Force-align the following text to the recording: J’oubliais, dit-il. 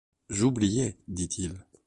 J’oubliais, 0.31 0.97
dit-il. 1.07 1.63